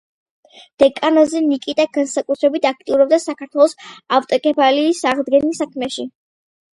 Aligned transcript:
დეკანოზი 0.83 1.41
ნიკიტა 1.49 1.83
განსაკუთრებით 1.97 2.65
აქტიურობდა 2.69 3.19
საქართველოს 3.25 3.75
ავტოკეფალიის 4.17 5.03
აღდგენის 5.11 5.61
საქმეში. 5.63 6.07